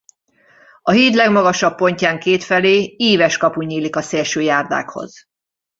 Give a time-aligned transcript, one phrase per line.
[0.81, 5.25] A híd legmagasabb pontján kétfelé íves kapu nyílik a szélső járdákhoz.